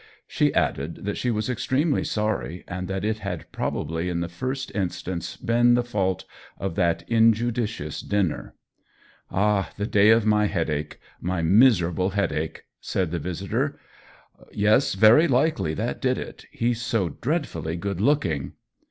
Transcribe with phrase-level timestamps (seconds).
[0.25, 4.27] She added that she was ex tremely sorry, and that it had probably in the
[4.27, 6.25] first instance been the fault
[6.57, 8.55] of that inju dicious dinner."
[9.31, 10.99] Ah, the day of my headache—
[11.31, 13.79] my mis erable headache?" said her visitor.
[14.51, 16.45] "Yes, very likely that did it.
[16.51, 18.53] He's so dreadfully good looking."